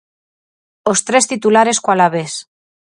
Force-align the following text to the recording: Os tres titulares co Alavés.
Os 0.91 0.99
tres 1.07 1.27
titulares 1.31 1.77
co 1.83 1.89
Alavés. 1.93 2.33